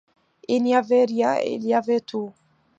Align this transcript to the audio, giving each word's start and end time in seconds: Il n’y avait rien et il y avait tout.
Il 0.47 0.63
n’y 0.63 0.73
avait 0.75 1.05
rien 1.05 1.35
et 1.43 1.53
il 1.53 1.63
y 1.63 1.75
avait 1.75 1.99
tout. 1.99 2.31